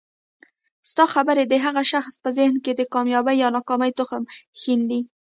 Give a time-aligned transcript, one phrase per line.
[0.89, 4.23] ستا خبري د هغه شخص په ذهن کي د کامیابۍ یا ناکامۍ تخم
[4.59, 5.01] ښیندي